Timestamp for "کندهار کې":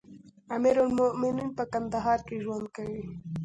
1.73-2.35